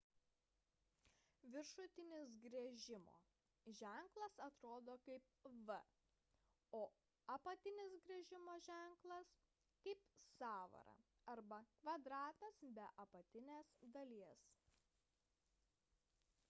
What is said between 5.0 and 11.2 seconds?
kaip v o apatinis griežimo ženklas– kaip sąvara